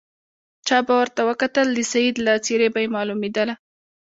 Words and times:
چا 0.67 0.77
به 0.85 0.93
ورته 0.99 1.21
وکتل 1.29 1.67
د 1.73 1.79
سید 1.91 2.15
له 2.25 2.33
څېرې 2.45 2.67
به 2.73 2.79
یې 2.83 2.89
معلومېدله. 2.95 3.55